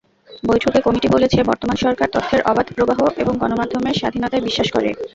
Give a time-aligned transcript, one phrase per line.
[0.43, 4.89] বৈঠকে কমিটি বলেছে, বর্তমান সরকার তথ্যের অবাধ প্রবাহ এবং গণমাধ্যমের স্বাধীনতায় বিশ্বাস করে।